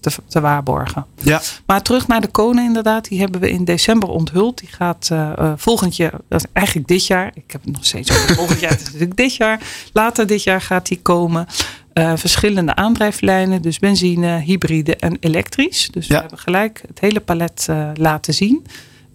te, 0.00 0.10
te, 0.28 0.40
waarborgen. 0.40 1.06
Ja. 1.22 1.40
Maar 1.66 1.82
terug 1.82 2.06
naar 2.06 2.20
de 2.20 2.28
Kona 2.30 2.62
inderdaad. 2.62 3.08
Die 3.08 3.20
hebben 3.20 3.40
we 3.40 3.50
in 3.50 3.64
december 3.64 4.08
onthuld. 4.08 4.58
Die 4.58 4.68
gaat 4.68 5.08
uh, 5.12 5.32
uh, 5.38 5.52
volgend 5.56 5.96
jaar, 5.96 6.12
dat 6.28 6.40
is 6.40 6.46
eigenlijk 6.52 6.88
dit 6.88 7.06
jaar. 7.06 7.30
Ik 7.34 7.52
heb 7.52 7.62
het 7.64 7.72
nog 7.72 7.84
steeds 7.84 8.10
over 8.10 8.34
volgend 8.40 8.60
jaar. 8.60 8.70
Het 8.70 8.80
is 8.80 8.86
natuurlijk 8.86 9.16
dit 9.16 9.34
jaar. 9.34 9.60
Later 9.92 10.26
dit 10.26 10.42
jaar 10.42 10.60
gaat 10.60 10.86
die 10.86 11.00
komen. 11.02 11.46
Uh, 11.94 12.12
verschillende 12.16 12.74
aandrijflijnen. 12.74 13.62
Dus 13.62 13.78
benzine, 13.78 14.38
hybride 14.38 14.96
en 14.96 15.16
elektrisch. 15.20 15.88
Dus 15.90 16.06
Ja. 16.06 16.14
we 16.14 16.20
hebben 16.20 16.38
gelijk 16.38 16.82
het 16.86 17.00
hele 17.00 17.20
palet 17.20 17.68
laten 17.94 18.34
zien. 18.34 18.66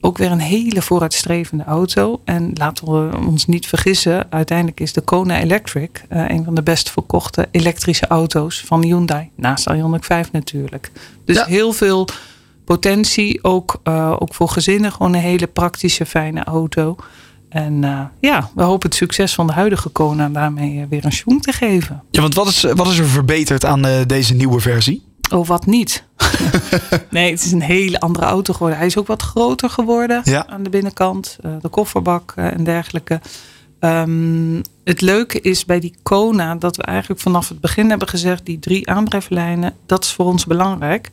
Ook 0.06 0.18
weer 0.18 0.31
een 0.31 0.40
hele 0.40 0.81
vooruitstrevende 0.81 1.63
auto. 1.63 2.22
En 2.25 2.52
laten 2.54 2.86
we 2.86 3.18
ons 3.28 3.46
niet 3.46 3.68
vergissen. 3.68 4.31
Uiteindelijk 4.31 4.80
is 4.80 4.94
de 4.94 5.02
Kona 5.02 5.40
Electric 5.42 6.06
uh, 6.12 6.30
een 6.30 6.44
van 6.44 6.56
de 6.56 6.63
best 6.63 6.90
verkochte 6.90 7.48
elektrische 7.52 8.07
auto's 8.07 8.63
van 8.66 8.84
Hyundai. 8.84 9.30
Naast 9.36 9.63
de 9.68 9.75
Ioniq 9.75 10.06
5 10.06 10.31
natuurlijk. 10.31 10.92
Dus 11.25 11.36
Ja. 11.36 11.46
heel 11.46 11.74
veel 11.74 12.07
potentie. 12.66 13.44
Ook, 13.44 13.80
uh, 13.84 14.16
ook 14.19 14.34
voor 14.34 14.50
gezinnen 14.50 14.92
gewoon 14.92 15.13
een 15.13 15.19
hele 15.19 15.48
praktische, 15.48 16.06
fijne 16.06 16.44
auto. 16.44 16.96
En 17.50 17.84
uh, 17.84 18.01
ja, 18.19 18.50
we 18.56 18.63
hopen 18.63 18.90
het 18.90 18.98
succes 18.98 19.34
van 19.34 19.48
de 19.48 19.54
huidige 19.54 19.90
Kona 19.90 20.30
daarmee 20.30 20.86
weer 20.90 21.06
een 21.06 21.12
schoen 21.12 21.40
te 21.40 21.51
geven. 21.51 22.04
Ja, 22.12 22.22
want 22.22 22.36
wat 22.36 22.48
is, 22.48 22.62
wat 22.74 22.88
is 22.88 22.98
er 22.98 23.06
verbeterd 23.06 23.65
aan 23.65 23.82
deze 24.08 24.34
nieuwe 24.34 24.60
versie? 24.60 25.03
Oh, 25.34 25.48
wat 25.48 25.65
niet? 25.65 26.03
nee, 27.10 27.32
het 27.32 27.46
is 27.46 27.51
een 27.51 27.62
hele 27.62 28.00
andere 28.00 28.25
auto 28.25 28.54
geworden. 28.54 28.77
Hij 28.77 28.88
is 28.88 28.98
ook 28.98 29.08
wat 29.08 29.22
groter 29.22 29.70
geworden 29.70 30.22
Ja. 30.24 30.48
aan 30.48 30.63
de 30.63 30.70
binnenkant. 30.70 31.38
Uh, 31.46 31.51
de 31.62 31.70
kofferbak 31.70 32.34
uh, 32.36 32.54
en 32.54 32.63
dergelijke. 32.63 33.20
Um, 33.80 34.62
het 34.84 35.01
leuke 35.01 35.42
is 35.42 35.65
bij 35.65 35.80
die 35.80 35.94
Kona 36.04 36.56
dat 36.56 36.75
we 36.75 36.84
eigenlijk 36.84 37.22
vanaf 37.22 37.50
het 37.50 37.60
begin 37.60 37.89
hebben 37.89 38.08
gezegd... 38.08 38.46
die 38.46 38.60
drie 38.60 38.89
aandrijflijnen, 38.89 39.74
dat 39.86 40.04
is 40.04 40.12
voor 40.12 40.25
ons 40.25 40.46
belangrijk. 40.46 41.12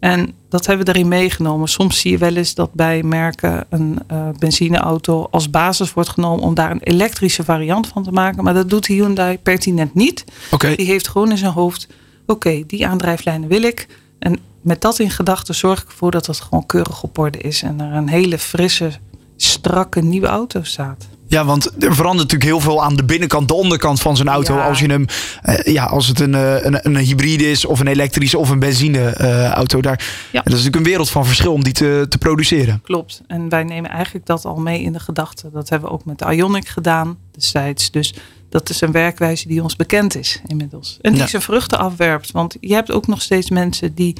En 0.00 0.34
dat 0.48 0.66
hebben 0.66 0.86
we 0.86 0.92
erin 0.92 1.08
meegenomen. 1.08 1.68
Soms 1.68 2.00
zie 2.00 2.10
je 2.10 2.18
wel 2.18 2.36
eens 2.36 2.54
dat 2.54 2.72
bij 2.72 3.02
merken 3.02 3.66
een 3.68 3.98
uh, 4.12 4.28
benzineauto 4.38 5.26
als 5.30 5.50
basis 5.50 5.92
wordt 5.92 6.08
genomen... 6.08 6.44
om 6.44 6.54
daar 6.54 6.70
een 6.70 6.82
elektrische 6.82 7.44
variant 7.44 7.86
van 7.86 8.02
te 8.02 8.12
maken. 8.12 8.44
Maar 8.44 8.54
dat 8.54 8.70
doet 8.70 8.86
Hyundai 8.86 9.38
pertinent 9.38 9.94
niet. 9.94 10.24
Oké. 10.50 10.74
Die 10.74 10.86
heeft 10.86 11.08
gewoon 11.08 11.30
in 11.30 11.38
zijn 11.38 11.52
hoofd 11.52 11.88
oké, 12.26 12.48
okay, 12.48 12.64
die 12.66 12.86
aandrijflijnen 12.86 13.48
wil 13.48 13.62
ik. 13.62 13.86
En 14.18 14.38
met 14.64 14.80
dat 14.80 14.98
in 14.98 15.10
gedachten 15.10 15.54
zorg 15.54 15.82
ik 15.82 15.88
ervoor 15.88 16.10
dat 16.10 16.26
het 16.26 16.40
gewoon 16.40 16.66
keurig 16.66 17.02
op 17.02 17.18
orde 17.18 17.38
is. 17.38 17.62
En 17.62 17.80
er 17.80 17.92
een 17.92 18.08
hele 18.08 18.38
frisse, 18.38 18.90
strakke 19.36 20.00
nieuwe 20.00 20.26
auto 20.26 20.62
staat. 20.62 21.06
Ja, 21.26 21.44
want 21.44 21.64
er 21.64 21.94
verandert 21.94 22.30
natuurlijk 22.32 22.50
heel 22.50 22.60
veel 22.60 22.84
aan 22.84 22.96
de 22.96 23.04
binnenkant, 23.04 23.48
de 23.48 23.54
onderkant 23.54 24.00
van 24.00 24.16
zo'n 24.16 24.28
auto. 24.28 24.54
Ja. 24.54 24.66
Als 24.68 24.78
je 24.78 24.86
hem, 24.86 25.06
uh, 25.44 25.74
ja, 25.74 25.84
als 25.84 26.06
het 26.06 26.20
een, 26.20 26.32
uh, 26.32 26.64
een, 26.64 26.86
een 26.86 26.96
hybride 26.96 27.50
is 27.50 27.64
of 27.64 27.80
een 27.80 27.86
elektrische 27.86 28.38
of 28.38 28.50
een 28.50 28.58
benzine 28.58 29.14
uh, 29.20 29.48
auto. 29.50 29.80
Daar, 29.80 29.98
Ja. 30.32 30.40
Dat 30.42 30.46
is 30.46 30.50
natuurlijk 30.52 30.76
een 30.76 30.82
wereld 30.90 31.10
van 31.10 31.26
verschil 31.26 31.52
om 31.52 31.64
die 31.64 31.72
te, 31.72 32.06
te 32.08 32.18
produceren. 32.18 32.80
Klopt. 32.82 33.22
En 33.26 33.48
wij 33.48 33.64
nemen 33.64 33.90
eigenlijk 33.90 34.26
dat 34.26 34.44
al 34.44 34.56
mee 34.56 34.82
in 34.82 34.92
de 34.92 35.00
gedachten. 35.00 35.52
Dat 35.52 35.68
hebben 35.68 35.88
we 35.88 35.94
ook 35.94 36.04
met 36.04 36.18
de 36.18 36.34
Ionic 36.34 36.68
gedaan 36.68 37.18
destijds. 37.32 37.90
Dus 37.90 38.14
dat 38.48 38.70
is 38.70 38.80
een 38.80 38.92
werkwijze 38.92 39.48
die 39.48 39.62
ons 39.62 39.76
bekend 39.76 40.16
is 40.16 40.40
inmiddels. 40.46 40.98
En 41.00 41.12
die 41.12 41.20
Ja. 41.20 41.26
zijn 41.26 41.42
vruchten 41.42 41.78
afwerpt. 41.78 42.30
Want 42.30 42.56
je 42.60 42.74
hebt 42.74 42.90
ook 42.92 43.06
nog 43.06 43.22
steeds 43.22 43.50
mensen 43.50 43.94
die 43.94 44.16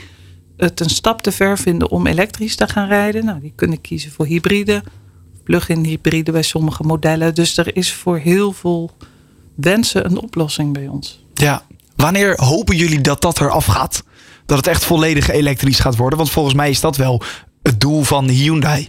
het 0.57 0.81
een 0.81 0.91
stap 0.91 1.23
te 1.23 1.33
ver 1.33 1.59
vinden 1.59 1.91
om 1.91 2.07
elektrisch 2.07 2.57
te 2.57 2.69
gaan 2.69 2.89
rijden. 2.89 3.25
Nou, 3.25 3.41
die 3.41 3.53
kunnen 3.55 3.81
kiezen 3.81 4.11
voor 4.11 4.27
hybride, 4.27 4.83
plug-in 5.45 5.85
hybride 5.85 6.33
bij 6.33 6.43
sommige 6.43 6.83
modellen. 6.83 7.35
Dus 7.35 7.57
er 7.57 7.77
is 7.77 7.93
voor 7.93 8.19
heel 8.19 8.53
veel 8.53 8.91
wensen 9.55 10.05
een 10.05 10.19
oplossing 10.19 10.73
bij 10.73 10.89
ons. 10.89 11.25
Ja. 11.35 11.63
Wanneer 11.97 12.41
hopen 12.41 12.77
jullie 12.77 13.01
dat 13.01 13.21
dat 13.21 13.41
eraf 13.41 13.67
gaat? 13.67 14.03
Dat 14.47 14.57
het 14.57 14.67
echt 14.67 14.85
volledig 14.85 15.31
elektrisch 15.31 15.79
gaat 15.79 15.97
worden? 15.97 16.19
Want 16.19 16.31
volgens 16.31 16.55
mij 16.55 16.71
is 16.71 16.81
dat 16.81 16.97
wel 16.97 17.23
het 17.63 17.81
doel 17.81 18.03
van 18.03 18.29
Hyundai. 18.29 18.89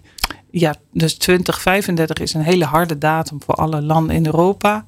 Ja, 0.51 0.75
dus 0.91 1.13
2035 1.13 2.17
is 2.17 2.33
een 2.33 2.41
hele 2.41 2.65
harde 2.65 2.97
datum 2.97 3.41
voor 3.45 3.55
alle 3.55 3.81
landen 3.81 4.15
in 4.15 4.25
Europa. 4.25 4.85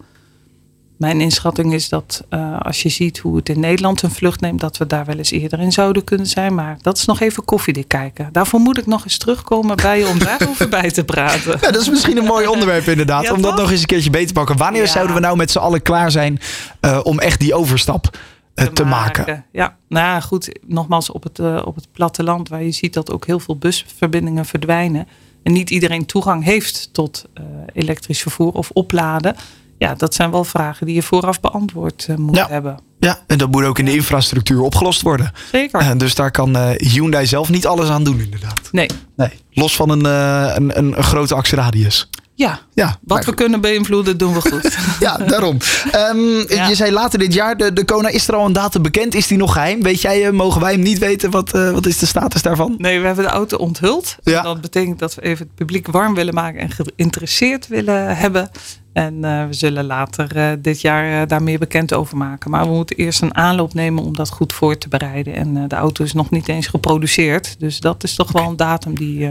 Mijn 0.97 1.21
inschatting 1.21 1.73
is 1.73 1.89
dat 1.89 2.23
uh, 2.29 2.59
als 2.59 2.81
je 2.81 2.89
ziet 2.89 3.17
hoe 3.17 3.35
het 3.35 3.49
in 3.49 3.59
Nederland 3.59 4.01
een 4.01 4.11
vlucht 4.11 4.41
neemt, 4.41 4.59
dat 4.59 4.77
we 4.77 4.87
daar 4.87 5.05
wel 5.05 5.17
eens 5.17 5.31
eerder 5.31 5.59
in 5.59 5.71
zouden 5.71 6.03
kunnen 6.03 6.27
zijn. 6.27 6.55
Maar 6.55 6.77
dat 6.81 6.97
is 6.97 7.05
nog 7.05 7.19
even 7.19 7.45
koffiedik 7.45 7.87
kijken. 7.87 8.29
Daarvoor 8.31 8.59
moet 8.59 8.77
ik 8.77 8.85
nog 8.85 9.03
eens 9.03 9.17
terugkomen 9.17 9.75
bij 9.75 9.99
je 9.99 10.07
om 10.07 10.19
daarover 10.19 10.69
bij 10.79 10.91
te 10.91 11.03
praten. 11.03 11.57
Ja, 11.61 11.71
dat 11.71 11.81
is 11.81 11.89
misschien 11.89 12.17
een 12.17 12.23
mooi 12.25 12.47
onderwerp 12.47 12.87
inderdaad. 12.87 13.23
Ja, 13.23 13.33
om 13.33 13.41
dat 13.41 13.55
nog 13.57 13.71
eens 13.71 13.79
een 13.79 13.85
keertje 13.85 14.09
beter 14.09 14.27
te 14.27 14.33
pakken. 14.33 14.57
Wanneer 14.57 14.81
ja. 14.81 14.87
zouden 14.87 15.15
we 15.15 15.21
nou 15.21 15.37
met 15.37 15.51
z'n 15.51 15.57
allen 15.57 15.81
klaar 15.81 16.11
zijn 16.11 16.39
uh, 16.81 16.99
om 17.03 17.19
echt 17.19 17.39
die 17.39 17.53
overstap 17.53 18.17
uh, 18.55 18.65
te, 18.65 18.73
te 18.73 18.85
maken. 18.85 19.25
maken? 19.25 19.45
Ja, 19.51 19.77
nou 19.89 20.21
goed. 20.21 20.59
Nogmaals 20.65 21.11
op 21.11 21.23
het, 21.23 21.39
op 21.65 21.75
het 21.75 21.87
platteland 21.91 22.49
waar 22.49 22.63
je 22.63 22.71
ziet 22.71 22.93
dat 22.93 23.11
ook 23.11 23.25
heel 23.25 23.39
veel 23.39 23.57
busverbindingen 23.57 24.45
verdwijnen. 24.45 25.07
En 25.43 25.53
niet 25.53 25.69
iedereen 25.69 26.05
toegang 26.05 26.43
heeft 26.43 26.89
tot 26.91 27.25
elektrisch 27.73 28.21
vervoer 28.21 28.51
of 28.51 28.69
opladen 28.73 29.35
ja, 29.77 29.93
dat 29.95 30.13
zijn 30.13 30.31
wel 30.31 30.43
vragen 30.43 30.85
die 30.85 30.95
je 30.95 31.03
vooraf 31.03 31.39
beantwoord 31.39 32.07
uh, 32.09 32.15
moet 32.17 32.35
ja. 32.35 32.47
hebben. 32.49 32.79
Ja, 32.99 33.19
en 33.27 33.37
dat 33.37 33.51
moet 33.51 33.63
ook 33.63 33.79
in 33.79 33.85
de 33.85 33.93
infrastructuur 33.93 34.61
opgelost 34.61 35.01
worden. 35.01 35.31
Zeker. 35.51 35.81
Uh, 35.81 35.91
dus 35.97 36.15
daar 36.15 36.31
kan 36.31 36.57
uh, 36.57 36.69
Hyundai 36.75 37.25
zelf 37.25 37.49
niet 37.49 37.67
alles 37.67 37.89
aan 37.89 38.03
doen, 38.03 38.19
inderdaad. 38.19 38.61
Nee. 38.71 38.89
nee. 39.15 39.29
Los 39.51 39.75
van 39.75 39.89
een, 39.89 40.05
een, 40.05 40.77
een, 40.77 40.97
een 40.97 41.03
grote 41.03 41.35
actieradius. 41.35 42.09
Ja, 42.37 42.59
ja 42.73 42.97
wat 43.03 43.25
we 43.25 43.33
kunnen 43.33 43.61
beïnvloeden 43.61 44.17
doen 44.17 44.33
we 44.33 44.41
goed. 44.41 44.77
ja, 44.99 45.17
daarom. 45.17 45.57
Um, 45.95 46.45
ja. 46.47 46.67
Je 46.67 46.75
zei 46.75 46.91
later 46.91 47.19
dit 47.19 47.33
jaar, 47.33 47.57
de, 47.57 47.73
de 47.73 47.85
Kona, 47.85 48.09
is 48.09 48.27
er 48.27 48.35
al 48.35 48.45
een 48.45 48.53
datum 48.53 48.81
bekend? 48.81 49.15
Is 49.15 49.27
die 49.27 49.37
nog 49.37 49.53
geheim? 49.53 49.81
Weet 49.83 50.01
jij, 50.01 50.31
mogen 50.31 50.61
wij 50.61 50.71
hem 50.71 50.81
niet 50.81 50.97
weten? 50.97 51.31
Wat, 51.31 51.51
wat 51.51 51.85
is 51.85 51.97
de 51.97 52.05
status 52.05 52.41
daarvan? 52.41 52.75
Nee, 52.77 52.99
we 52.99 53.05
hebben 53.05 53.25
de 53.25 53.31
auto 53.31 53.57
onthuld. 53.57 54.15
Ja. 54.23 54.41
Dat 54.41 54.61
betekent 54.61 54.99
dat 54.99 55.15
we 55.15 55.21
even 55.21 55.45
het 55.45 55.55
publiek 55.55 55.87
warm 55.87 56.13
willen 56.13 56.33
maken 56.33 56.59
en 56.59 56.69
geïnteresseerd 56.71 57.67
willen 57.67 58.17
hebben. 58.17 58.49
En 58.97 59.13
uh, 59.13 59.45
we 59.45 59.53
zullen 59.53 59.85
later 59.85 60.37
uh, 60.37 60.51
dit 60.59 60.81
jaar 60.81 61.21
uh, 61.21 61.27
daar 61.27 61.43
meer 61.43 61.59
bekend 61.59 61.93
over 61.93 62.17
maken. 62.17 62.51
Maar 62.51 62.65
we 62.67 62.73
moeten 62.73 62.95
eerst 62.95 63.21
een 63.21 63.35
aanloop 63.35 63.73
nemen 63.73 64.03
om 64.03 64.15
dat 64.15 64.29
goed 64.29 64.53
voor 64.53 64.77
te 64.77 64.87
bereiden. 64.87 65.35
En 65.35 65.67
de 65.67 65.75
auto 65.75 66.03
is 66.03 66.13
nog 66.13 66.29
niet 66.29 66.47
eens 66.47 66.67
geproduceerd. 66.67 67.55
Dus 67.59 67.79
dat 67.79 68.03
is 68.03 68.15
toch 68.15 68.29
okay. 68.29 68.41
wel 68.41 68.51
een 68.51 68.57
datum 68.57 68.95
die, 68.95 69.29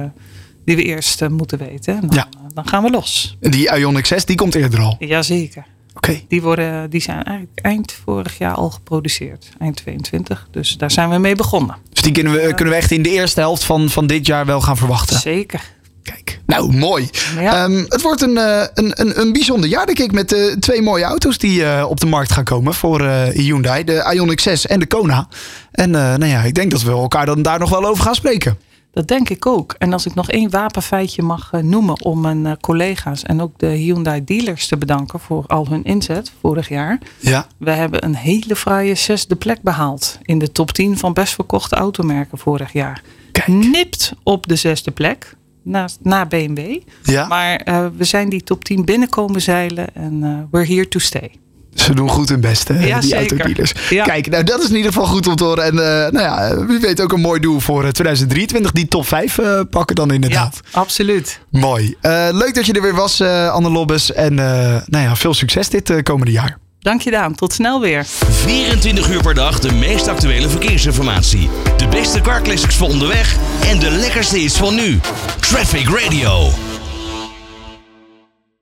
die 0.65 0.77
we 0.77 0.83
eerst 0.83 1.29
moeten 1.29 1.59
weten. 1.59 1.95
En 1.95 2.01
dan, 2.01 2.17
ja. 2.17 2.29
dan 2.55 2.69
gaan 2.69 2.83
we 2.83 2.91
los. 2.91 3.37
En 3.41 3.51
die 3.51 3.71
Ioniq 3.79 4.07
6 4.07 4.25
die 4.25 4.37
komt 4.37 4.55
eerder 4.55 4.81
al? 4.81 4.97
Jazeker. 4.99 5.67
Okay. 5.95 6.25
Die, 6.29 6.43
worden, 6.43 6.91
die 6.91 7.01
zijn 7.01 7.23
eigenlijk 7.23 7.59
eind 7.61 7.93
vorig 7.93 8.39
jaar 8.39 8.55
al 8.55 8.71
geproduceerd. 8.71 9.49
Eind 9.59 9.77
22. 9.77 10.49
Dus 10.51 10.77
daar 10.77 10.91
zijn 10.91 11.11
we 11.11 11.19
mee 11.19 11.37
begonnen. 11.37 11.77
Dus 11.93 12.03
die 12.03 12.13
kunnen 12.13 12.33
we, 12.33 12.55
kunnen 12.55 12.75
we 12.75 12.81
echt 12.81 12.91
in 12.91 13.03
de 13.03 13.11
eerste 13.11 13.41
helft 13.41 13.65
van, 13.65 13.89
van 13.89 14.07
dit 14.07 14.27
jaar 14.27 14.47
wel 14.47 14.61
gaan 14.61 14.77
verwachten? 14.77 15.19
Zeker. 15.19 15.75
Kijk, 16.07 16.41
nou 16.47 16.77
mooi. 16.77 17.09
Ja. 17.39 17.65
Um, 17.65 17.85
het 17.89 18.03
wordt 18.03 18.23
een, 18.23 18.37
uh, 18.37 18.63
een, 18.75 19.01
een, 19.01 19.21
een 19.21 19.33
bijzonder 19.33 19.69
jaar, 19.69 19.87
denk 19.87 19.99
ik, 19.99 20.13
met 20.13 20.33
uh, 20.33 20.53
twee 20.53 20.83
mooie 20.83 21.05
auto's 21.05 21.39
die 21.39 21.61
uh, 21.61 21.87
op 21.89 22.01
de 22.01 22.07
markt 22.07 22.33
gaan 22.33 22.45
komen 22.45 22.75
voor 22.75 23.03
Hyundai. 23.33 23.85
De 23.85 24.15
Ioniq 24.15 24.43
6 24.43 24.67
en 24.67 24.79
de 24.79 24.87
Kona. 24.87 25.29
En 25.73 25.91
nou 25.91 26.27
ja, 26.27 26.43
ik 26.43 26.55
denk 26.55 26.71
dat 26.71 26.83
we 26.83 26.91
elkaar 26.91 27.27
dan 27.27 27.43
daar 27.43 27.59
nog 27.59 27.71
wel 27.71 27.85
over 27.87 28.05
gaan 28.05 28.15
spreken. 28.15 28.59
Dat 28.91 29.09
denk 29.09 29.29
ik 29.29 29.47
ook. 29.47 29.75
En 29.79 29.93
als 29.93 30.07
ik 30.07 30.15
nog 30.15 30.31
één 30.31 30.51
wapenfeitje 30.51 31.23
mag 31.23 31.51
noemen 31.53 32.05
om 32.05 32.21
mijn 32.21 32.61
collega's 32.61 33.23
en 33.23 33.41
ook 33.41 33.59
de 33.59 33.67
Hyundai 33.67 34.25
dealers 34.25 34.67
te 34.67 34.77
bedanken 34.77 35.21
voor 35.21 35.45
al 35.47 35.67
hun 35.69 35.85
inzet 35.85 36.33
vorig 36.41 36.69
jaar. 36.69 36.99
Ja. 37.19 37.47
We 37.59 37.71
hebben 37.71 38.05
een 38.05 38.17
hele 38.17 38.57
fraaie 38.57 38.95
zesde 38.95 39.37
plek 39.37 39.63
behaald 39.63 40.19
in 40.23 40.39
de 40.39 40.53
top 40.53 40.73
10 40.73 40.99
van 40.99 41.13
best 41.13 41.35
verkochte 41.35 41.75
automerken 41.75 42.39
vorig 42.39 42.73
jaar. 42.73 43.03
Kijk. 43.33 43.47
Nipt 43.47 44.13
op 44.23 44.47
de 44.47 44.57
zesde 44.57 44.91
plek 44.91 45.37
na, 45.67 45.89
na 46.03 46.27
BMW. 46.27 46.77
Ja. 47.03 47.27
Maar 47.27 47.61
uh, 47.65 47.87
we 47.97 48.05
zijn 48.05 48.29
die 48.29 48.43
top 48.43 48.65
10 48.65 48.85
binnenkomen 48.85 49.43
zeilen 49.43 49.87
en 49.95 50.13
uh, 50.23 50.39
we're 50.51 50.75
here 50.75 50.89
to 50.89 50.99
stay. 50.99 51.31
Ze 51.75 51.95
doen 51.95 52.09
goed 52.09 52.29
hun 52.29 52.41
best, 52.41 52.69
hè, 52.69 52.87
ja, 52.87 53.01
die 53.01 53.09
zeker. 53.09 53.29
autodealers. 53.29 53.73
Ja. 53.91 54.05
Kijk, 54.05 54.31
nou, 54.31 54.45
dat 54.45 54.63
is 54.63 54.69
in 54.69 54.77
ieder 54.77 54.93
geval 54.93 55.07
goed 55.07 55.27
om 55.27 55.37
te 55.37 55.45
horen. 55.45 55.65
En 55.65 55.75
uh, 55.75 55.81
nou 55.81 56.19
ja, 56.19 56.67
wie 56.67 56.79
weet 56.79 57.01
ook 57.01 57.13
een 57.13 57.21
mooi 57.21 57.41
doel 57.41 57.61
voor 57.61 57.93
2023. 57.93 58.73
Die 58.73 58.89
top 58.89 59.07
5 59.07 59.39
uh, 59.39 59.61
pakken 59.71 59.97
dan 59.97 60.11
inderdaad. 60.11 60.61
Ja, 60.73 60.81
absoluut. 60.81 61.41
Mooi. 61.51 61.97
Uh, 62.03 62.29
leuk 62.33 62.55
dat 62.55 62.67
je 62.67 62.73
er 62.73 62.83
weer 62.83 62.95
was, 62.95 63.21
Anne 63.51 63.71
Lobbes. 63.71 64.13
En 64.13 64.35
nou 64.35 64.85
ja, 65.05 65.17
veel 65.17 65.35
succes 65.35 65.69
dit 65.69 66.03
komende 66.03 66.33
jaar. 66.33 66.59
Dank 66.87 67.01
je 67.01 67.11
Daan, 67.11 67.35
tot 67.35 67.53
snel 67.53 67.81
weer. 67.81 68.07
24 68.31 69.11
uur 69.11 69.23
per 69.23 69.35
dag 69.35 69.59
de 69.59 69.73
meest 69.73 70.09
actuele 70.09 70.49
verkeersinformatie. 70.49 71.51
De 71.77 71.89
beste 71.89 72.21
car 72.21 72.43
classics 72.43 72.77
voor 72.77 72.89
onderweg 72.89 73.37
en 73.65 73.79
de 73.79 73.91
lekkerste 73.91 74.41
is 74.41 74.57
van 74.57 74.75
nu. 74.75 75.01
Traffic 75.41 75.89
Radio. 75.89 76.66